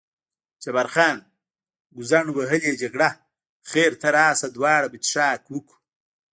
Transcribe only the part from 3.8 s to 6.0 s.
ته راشه دواړه به څښاک وکړو.